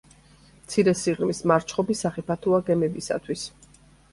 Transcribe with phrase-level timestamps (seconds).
[0.61, 3.45] მცირე სიღრმის მარჩხობი სახიფათოა გემებისათვის.